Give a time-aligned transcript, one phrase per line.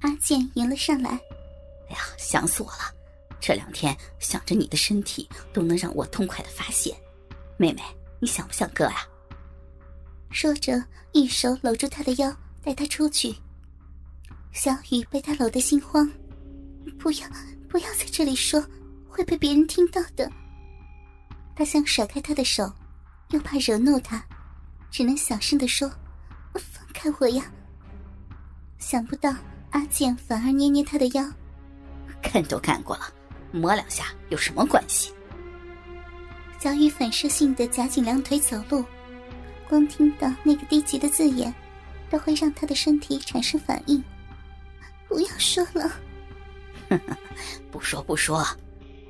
[0.00, 1.10] 阿健迎了上来。
[1.88, 2.94] 哎呀，想死我了！
[3.40, 6.96] 这两天想着你的身体，都能让我痛快的发泄。
[7.56, 7.82] 妹妹，
[8.20, 9.06] 你想不想哥呀？
[10.30, 10.82] 说着，
[11.12, 13.34] 一手搂住他的腰，带他出去。
[14.52, 16.10] 小雨被他搂得心慌，
[16.98, 17.28] 不要，
[17.68, 18.62] 不要在这里说，
[19.08, 20.30] 会被别人听到的。
[21.54, 22.70] 他想甩开他的手，
[23.30, 24.24] 又怕惹怒他，
[24.90, 25.88] 只能小声的说
[26.54, 27.50] ：“放开我呀！”
[28.78, 29.34] 想不到
[29.76, 31.22] 阿健反而捏捏他的腰，
[32.22, 33.12] 看都看过了，
[33.52, 35.12] 摸两下有什么关系？
[36.58, 38.82] 小雨反射性的夹紧两腿走路，
[39.68, 41.54] 光听到那个低级的字眼，
[42.08, 44.02] 都会让他的身体产生反应。
[45.08, 45.92] 不要说了，
[47.70, 48.42] 不说不说，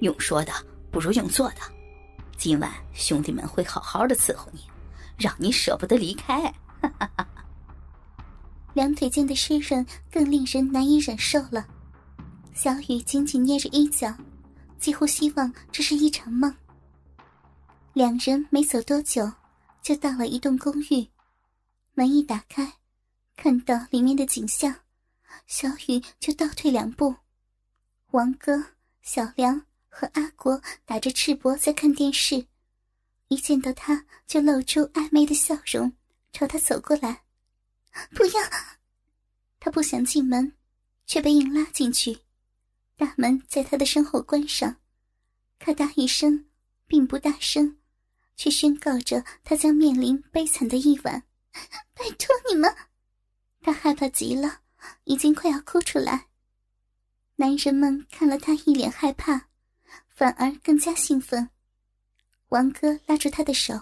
[0.00, 0.52] 用说的
[0.90, 1.56] 不如用做的。
[2.38, 4.60] 今晚兄弟们会好好的伺候你，
[5.18, 6.50] 让你舍不得离开。
[8.74, 11.66] 两腿间的湿润更令人难以忍受了。
[12.52, 14.14] 小雨紧紧捏着衣角，
[14.78, 16.54] 几乎希望这是一场梦。
[17.92, 19.32] 两人没走多久，
[19.80, 21.08] 就到了一栋公寓。
[21.94, 22.74] 门一打开，
[23.36, 24.74] 看到里面的景象，
[25.46, 27.14] 小雨就倒退两步。
[28.10, 28.64] 王哥、
[29.02, 32.46] 小梁和阿国打着赤膊在看电视，
[33.28, 35.92] 一见到他就露出暧昧的笑容，
[36.32, 37.23] 朝他走过来。
[38.14, 38.42] 不要！
[39.60, 40.52] 他不想进门，
[41.06, 42.18] 却被硬拉进去。
[42.96, 44.76] 大门在他的身后关上，
[45.58, 46.46] 咔嗒一声，
[46.86, 47.78] 并不大声，
[48.36, 51.24] 却宣告着他将面临悲惨的一晚。
[51.94, 52.74] 拜托你们！
[53.60, 54.60] 他害怕极了，
[55.04, 56.26] 已经快要哭出来。
[57.36, 59.48] 男人们看了他一脸害怕，
[60.08, 61.50] 反而更加兴奋。
[62.48, 63.80] 王哥拉住他的手，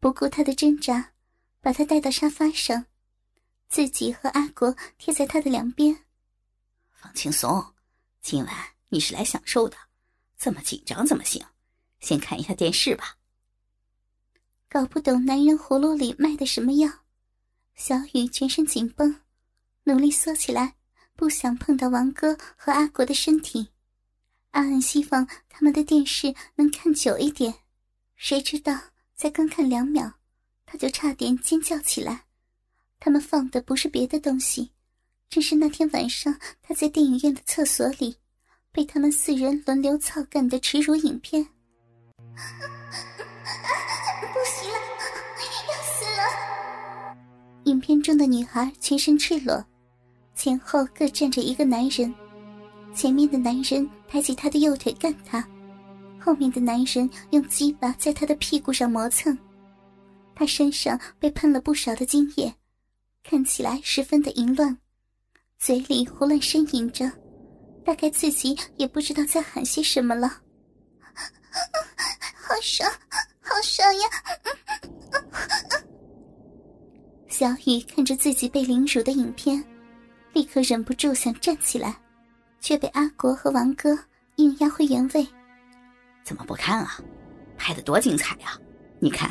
[0.00, 1.12] 不顾他的挣扎，
[1.60, 2.86] 把他带到沙发上。
[3.70, 5.96] 自己和阿国贴在他的两边，
[6.92, 7.72] 放轻松。
[8.20, 8.54] 今晚
[8.88, 9.76] 你是来享受的，
[10.36, 11.40] 这么紧张怎么行？
[12.00, 13.16] 先看一下电视吧。
[14.68, 16.90] 搞不懂男人葫芦里卖的什么药，
[17.76, 19.20] 小雨全身紧绷，
[19.84, 20.74] 努力缩起来，
[21.14, 23.68] 不想碰到王哥和阿国的身体，
[24.50, 27.54] 暗暗希望他们的电视能看久一点。
[28.16, 28.76] 谁知道
[29.14, 30.14] 才刚看两秒，
[30.66, 32.26] 他就差点尖叫起来。
[33.00, 34.70] 他们放的不是别的东西，
[35.30, 38.14] 正是那天晚上他在电影院的厕所里
[38.70, 41.42] 被他们四人轮流操干的耻辱影片。
[44.20, 44.78] 不行了，
[45.66, 47.16] 要死了！
[47.64, 49.64] 影片中的女孩全身赤裸，
[50.34, 52.14] 前后各站着一个男人，
[52.94, 55.42] 前面的男人抬起他的右腿干他，
[56.18, 59.36] 后面的男人用鸡巴在他的屁股上磨蹭，
[60.34, 62.54] 他身上被喷了不少的精液。
[63.22, 64.76] 看起来十分的淫乱，
[65.58, 67.10] 嘴里胡乱呻吟着，
[67.84, 70.28] 大概自己也不知道在喊些什么了。
[72.34, 72.90] 好爽，
[73.40, 74.02] 好爽呀！
[77.28, 79.64] 小雨看着自己被凌辱的影片，
[80.32, 81.96] 立刻忍不住想站起来，
[82.60, 83.96] 却被阿国和王哥
[84.36, 85.26] 硬压回原位。
[86.24, 87.00] 怎么不看啊？
[87.56, 88.58] 拍的多精彩呀！
[88.98, 89.30] 你看，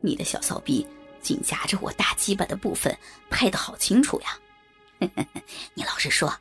[0.00, 0.86] 你的小骚逼。
[1.26, 2.96] 紧夹着我大鸡巴的部分
[3.28, 5.10] 拍的好清楚呀！
[5.74, 6.32] 你老实说，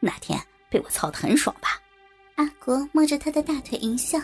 [0.00, 0.36] 那天
[0.68, 1.80] 被我操的很爽吧？
[2.34, 4.18] 阿国摸着他的大腿淫笑，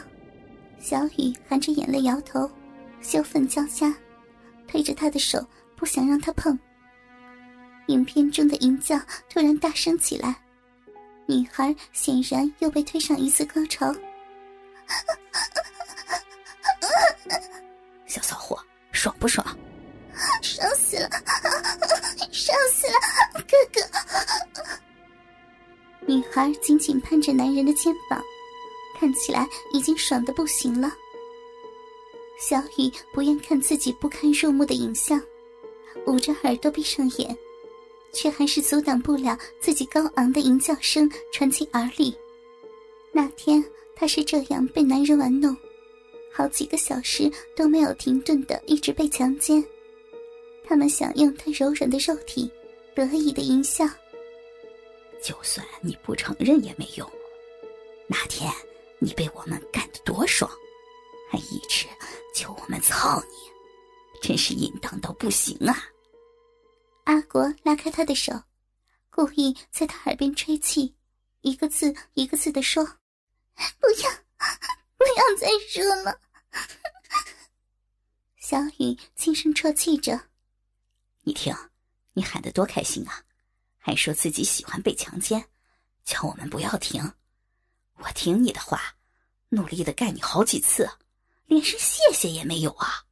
[0.81, 2.51] 小雨含着眼泪摇头，
[3.01, 3.95] 羞愤交加，
[4.67, 5.47] 推着他的手
[5.77, 6.59] 不想让他碰。
[7.87, 8.99] 影片中的淫叫
[9.31, 10.34] 突然大声起来，
[11.28, 13.95] 女孩显然又被推上一次高潮。
[18.07, 19.47] 小骚货，爽不爽？
[20.43, 21.09] 爽死了！
[22.33, 22.95] 爽死了，
[23.47, 23.81] 哥哥！
[26.06, 28.23] 女孩紧紧攀着男人的肩膀，
[28.99, 30.93] 看起来已经爽的不行了。
[32.41, 35.21] 小雨不愿看自己不堪入目的影像，
[36.07, 37.37] 捂着耳朵闭上眼，
[38.12, 42.16] 却还是阻挡不了自己高昂的吟叫声传进耳里。
[43.13, 43.63] 那天
[43.97, 45.57] 她是这样被男人玩弄，
[46.33, 49.63] 好几个小时都没有停顿的一直被强奸。
[50.68, 52.53] 他们想用他柔软的肉体，
[52.94, 53.86] 得意的淫笑。
[55.22, 57.10] 就算你不承认也没用。
[58.06, 58.53] 那天
[58.98, 60.50] 你被我们干得多爽，
[61.30, 61.86] 还一直
[62.34, 63.36] 求我们操你，
[64.20, 65.74] 真是淫荡到不行啊！
[67.04, 68.34] 阿国拉开他的手，
[69.09, 70.94] 故意在他耳边吹气，
[71.41, 72.84] 一个字一个字的说
[73.80, 74.10] ：“不要，
[74.98, 76.20] 不要再说了。”
[78.38, 80.20] 小雨轻声啜泣着。
[81.39, 81.57] 你听，
[82.15, 83.23] 你喊得多开心啊！
[83.79, 85.49] 还说自己喜欢被强奸，
[86.05, 87.13] 叫我们不要停。
[87.99, 88.97] 我听你的话，
[89.51, 90.91] 努力的干你好几次，
[91.47, 93.05] 连声谢谢也没有啊！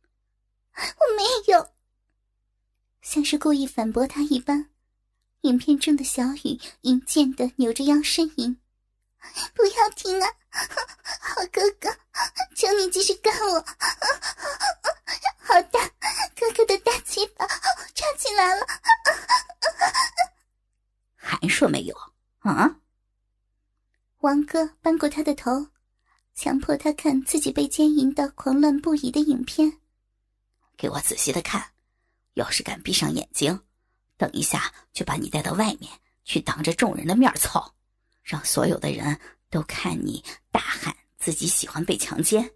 [0.75, 1.71] 我没有，
[3.01, 4.71] 像是故意反驳他一般。
[5.43, 8.61] 影片中的小雨淫贱的扭着腰呻吟
[9.55, 10.29] ：“不要停啊，
[11.21, 11.97] 好哥哥，
[12.57, 13.65] 求你继续干我！
[15.39, 15.87] 好大，
[16.35, 17.47] 哥哥的大鸡巴
[17.95, 18.67] 插进来了！”
[21.15, 21.97] 还说没有
[22.41, 22.81] 啊？
[24.19, 24.45] 王
[24.99, 25.69] 过他的头，
[26.35, 29.81] 强迫他看自己被奸淫到狂乱不已的影片。
[30.77, 31.73] 给我仔细的看，
[32.35, 33.61] 要是敢闭上眼睛。
[34.17, 35.91] 等一下，就把你带到外面
[36.25, 37.75] 去，当着众人的面操，
[38.23, 39.19] 让所有的人
[39.51, 42.53] 都看你大喊自己喜欢被强奸。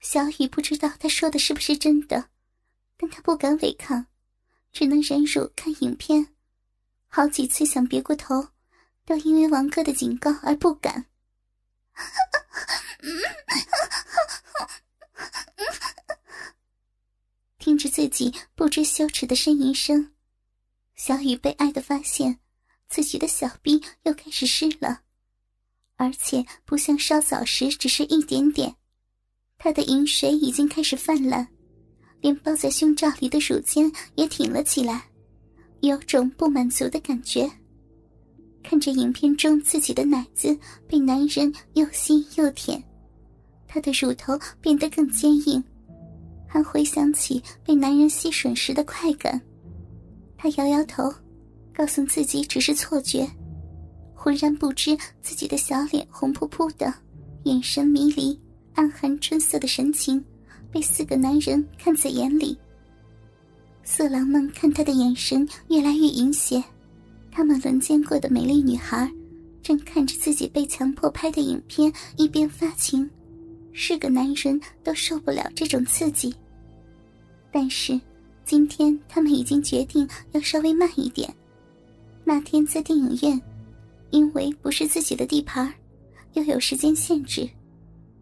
[0.00, 2.30] 小雨不知道他说的是不是真的，
[2.96, 4.06] 但他不敢违抗，
[4.72, 6.34] 只能忍辱看影片。
[7.08, 8.48] 好几次想别过头，
[9.04, 11.06] 都因为王哥的警告而不敢。
[17.58, 20.12] 听着自己不知羞耻的呻吟声，
[20.94, 22.38] 小雨被爱的发现，
[22.88, 25.02] 自己的小臂又开始湿了，
[25.96, 28.74] 而且不像稍早时只是一点点，
[29.58, 31.46] 他的饮水已经开始泛滥，
[32.20, 35.10] 连包在胸罩里的乳尖也挺了起来，
[35.80, 37.50] 有种不满足的感觉。
[38.62, 42.82] 看着影片中自己的奶子被男人又吸又舔，
[43.66, 45.62] 她的乳头变得更坚硬。
[46.46, 49.40] 还回想起被男人吸吮时的快感，
[50.36, 51.12] 他摇摇头，
[51.72, 53.28] 告诉自己只是错觉。
[54.14, 56.92] 浑然不知自己的小脸红扑扑的，
[57.44, 58.36] 眼神迷离，
[58.74, 60.22] 暗含春色的神情，
[60.72, 62.58] 被四个男人看在眼里。
[63.84, 66.62] 色狼们看他的眼神越来越淫邪，
[67.30, 69.10] 他们轮奸过的美丽女孩，
[69.62, 73.08] 正看着自己被强迫拍的影片，一边发情。
[73.72, 76.34] 是个男人都受不了这种刺激。
[77.52, 77.98] 但是，
[78.44, 81.32] 今天他们已经决定要稍微慢一点。
[82.24, 83.40] 那天在电影院，
[84.10, 85.72] 因为不是自己的地盘，
[86.32, 87.48] 又有时间限制，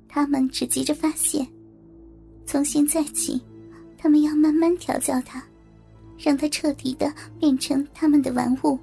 [0.06, 1.46] 他们只急着发泄。
[2.46, 3.40] 从现在起，
[3.96, 5.42] 他们要慢慢调教他，
[6.18, 8.78] 让他彻底的变成他们的玩物。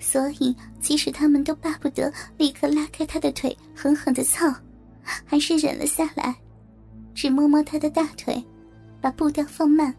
[0.00, 4.52] 所以，即使他们都巴不得立刻拉开他的腿，狠狠的操。
[5.24, 6.34] 还是忍了下来，
[7.14, 8.42] 只摸摸他的大腿，
[9.00, 9.94] 把步调放慢。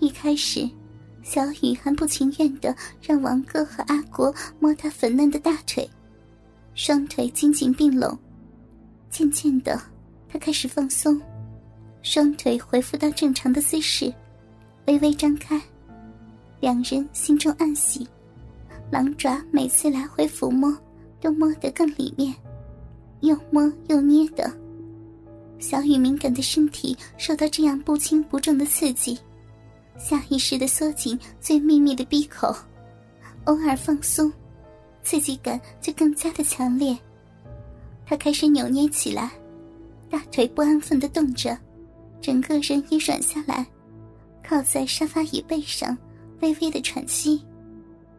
[0.00, 0.68] 一开始，
[1.22, 5.88] 小雨还不情愿的让王哥和阿国摸他粉嫩的大腿，
[6.74, 8.18] 双腿紧紧并拢。
[9.10, 9.80] 渐渐的，
[10.28, 11.20] 他开始放松，
[12.02, 14.12] 双腿恢复到正常的姿势，
[14.86, 15.60] 微微张开。
[16.60, 18.08] 两人心中暗喜，
[18.92, 20.70] 狼爪每次来回抚摸，
[21.18, 22.34] 都摸得更里面。
[23.20, 24.52] 又摸又捏的，
[25.58, 29.18] 小雨敏感的身体受到这样不轻不重的刺激，
[29.96, 32.54] 下意识的缩紧最秘密的闭口，
[33.44, 34.30] 偶尔放松，
[35.02, 36.94] 刺激感就更加的强烈。
[38.04, 39.30] 他开始扭捏起来，
[40.10, 41.56] 大腿不安分的动着，
[42.20, 43.66] 整个人也软下来，
[44.46, 45.96] 靠在沙发椅背上，
[46.42, 47.42] 微微的喘息，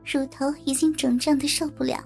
[0.05, 2.03] 乳头已经肿胀的受不了。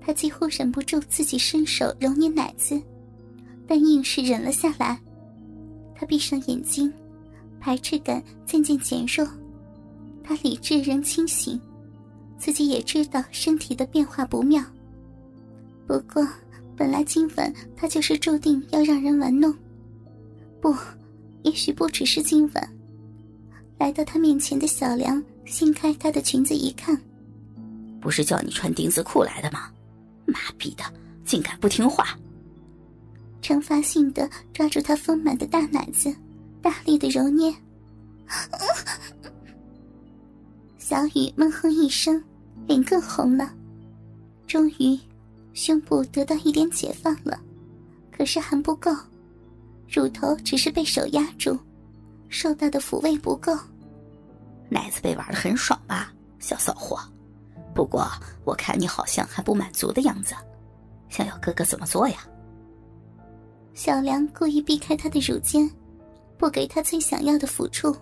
[0.00, 2.80] 他几乎忍不住自己伸手揉捏奶子，
[3.66, 4.98] 但硬是忍了下来。
[5.94, 6.92] 他闭上眼睛，
[7.60, 9.28] 排斥感渐渐减弱。
[10.22, 11.60] 他理智仍清醒，
[12.38, 14.62] 自己也知道身体的变化不妙。
[15.86, 16.26] 不过，
[16.76, 19.54] 本来今晚他就是注定要让人玩弄。
[20.60, 20.74] 不，
[21.42, 22.68] 也许不只是今晚。
[23.78, 27.00] 来到他面前的小梁掀开她的裙子一看，
[28.00, 29.70] 不是叫你穿丁字裤来的吗？
[30.26, 30.84] 妈逼的，
[31.24, 32.16] 竟敢不听话！
[33.40, 36.14] 惩罚性的抓住他丰满的大奶子，
[36.60, 37.54] 大力的揉捏。
[40.78, 42.22] 小雨闷哼一声，
[42.66, 43.52] 脸更红了。
[44.46, 44.98] 终于，
[45.54, 47.40] 胸部得到一点解放了，
[48.10, 48.90] 可是还不够，
[49.88, 51.58] 乳头只是被手压住，
[52.28, 53.56] 受到的抚慰不够。
[54.68, 56.98] 奶子被玩的很爽吧，小骚货？
[57.74, 58.06] 不过
[58.44, 60.34] 我看你好像还不满足的样子，
[61.08, 62.18] 想要哥哥怎么做呀？
[63.74, 65.70] 小梁故意避开他的乳尖，
[66.36, 67.96] 不给他最想要的抚触。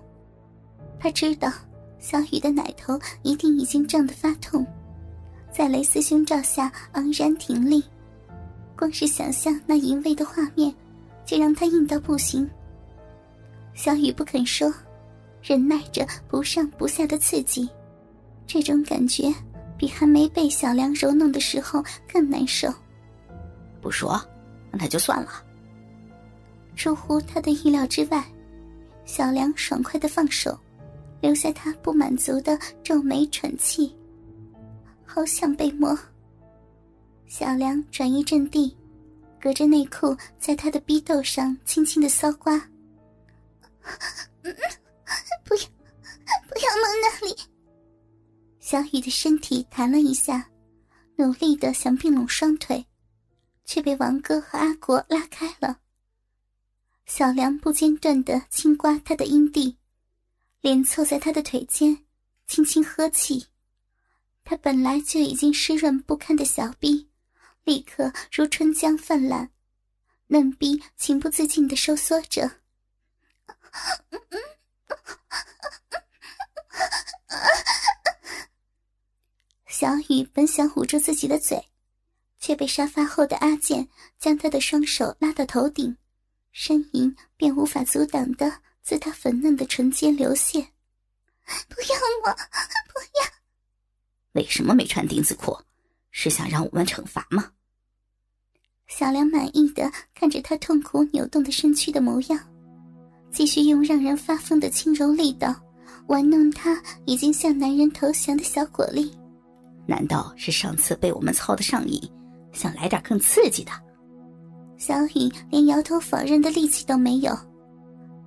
[0.99, 1.53] 他知道
[1.99, 4.67] 小雨的奶头一定已经胀得发痛，
[5.53, 7.85] 在蕾丝胸罩下昂然挺立，
[8.77, 10.75] 光是想象那淫秽的画面，
[11.27, 12.49] 就让他硬到不行。
[13.75, 14.73] 小雨不肯说，
[15.47, 17.69] 忍耐着不上不下的刺激。
[18.49, 19.33] 这种感觉
[19.79, 21.81] 比还没被小梁揉弄的时候
[22.13, 22.69] 更难受。
[23.81, 24.21] 不说，
[24.73, 25.45] 那就算了。
[26.75, 28.25] 出乎他的意料之外，
[29.05, 30.59] 小梁爽快的放手，
[31.21, 33.95] 留下他不满足的皱眉喘气。
[35.05, 35.97] 好想被摸。
[37.29, 38.77] 小梁转移阵地，
[39.41, 42.61] 隔着内裤在他的逼斗上轻轻的搔刮。
[45.45, 45.61] 不要，
[46.49, 47.37] 不要摸那里。
[48.59, 50.51] 小雨的身体弹了一下，
[51.17, 52.85] 努力的想并拢双腿，
[53.65, 55.79] 却被王哥和阿国拉开了。
[57.07, 59.79] 小梁不间断的轻刮他的阴蒂，
[60.61, 62.05] 脸凑在他的腿间，
[62.49, 63.47] 轻轻呵气。
[64.43, 67.09] 他本来就已经湿润不堪的小臂，
[67.63, 69.49] 立刻如春江泛滥，
[70.27, 72.51] 嫩逼情不自禁的收缩着。
[79.67, 81.69] 小雨本想捂住自己的嘴，
[82.39, 83.89] 却被沙发后的阿健
[84.19, 85.97] 将他的双手拉到头顶，
[86.55, 90.69] 呻吟便无法阻挡的自他粉嫩的唇间流泻。
[91.69, 91.89] 不要
[92.25, 93.29] 我，不要！
[94.33, 95.61] 为什么没穿丁字裤？
[96.11, 97.53] 是想让我们惩罚吗？
[98.87, 102.49] 小梁满意的看着他痛苦扭动的身躯的模样，
[103.37, 105.55] 继续用让人发疯的轻柔力道
[106.07, 109.13] 玩弄他已经向男人投降的小果粒。
[109.85, 112.01] 难道是上次被我们操的上瘾，
[112.55, 113.71] 想来点更刺激的？
[114.79, 117.39] 小雨连摇头否认的力气都没有，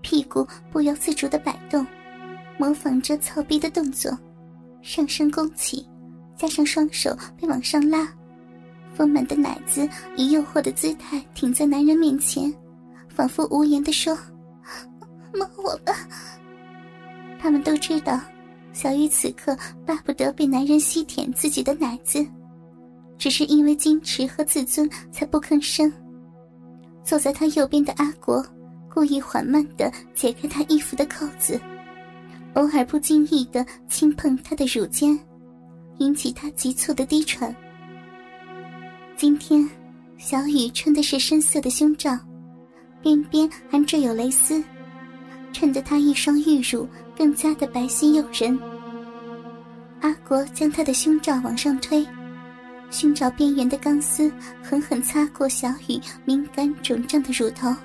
[0.02, 1.84] 屁股不由自主的摆动，
[2.60, 4.16] 模仿着操逼的动作，
[4.84, 5.84] 上身弓起。
[6.38, 8.08] 加上双手被往上拉，
[8.94, 12.54] 丰满的奶子以诱惑的姿态挺在男人面前，
[13.08, 14.16] 仿佛无言的说
[15.34, 15.94] ：“摸我吧。”
[17.40, 18.20] 他们都知道，
[18.74, 22.26] 小雨此刻巴不得被男人吸舔自己的奶子，
[23.18, 25.92] 只是因为矜持和自尊才不吭声。
[27.04, 28.46] 坐在他右边的阿国，
[28.94, 31.60] 故意缓慢的解开他衣服的扣子，
[32.54, 35.18] 偶尔不经意的轻碰他的乳尖。
[36.00, 37.54] 引起他急促的低喘。
[39.18, 39.70] 今天，
[40.18, 42.18] 小雨穿的是深色的胸罩，
[43.02, 44.64] 边边还缀有蕾丝，
[45.52, 46.88] 衬得她一双玉乳
[47.18, 48.58] 更加的白皙诱人。
[50.02, 52.06] 阿国将她的胸罩往上推，
[52.90, 54.32] 胸罩边缘的钢丝
[54.64, 57.76] 狠狠擦过小雨敏感肿胀的乳头，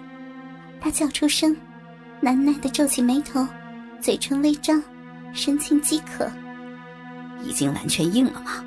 [0.80, 1.56] 她叫出声，
[2.21, 3.47] 难耐的皱起眉头，
[4.00, 4.83] 嘴唇微张，
[5.33, 6.30] 神情饥渴。
[7.42, 8.64] 已经完全硬了吗？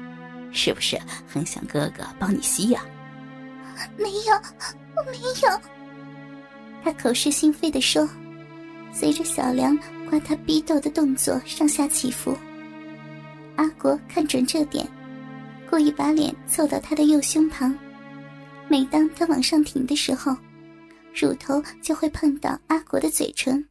[0.52, 2.82] 是不是很想哥哥帮你吸呀？
[3.98, 4.34] 没有，
[4.96, 5.62] 我没有。
[6.84, 8.08] 他口是心非的说，
[9.00, 9.78] 随着小梁
[10.10, 12.36] 刮他逼斗的动作上下起伏。
[13.56, 14.88] 阿国看准这点，
[15.70, 17.78] 故意把脸凑到他的右胸旁。
[18.68, 20.36] 每当他往上挺的时候，
[21.14, 23.64] 乳头就会碰到阿国的嘴唇。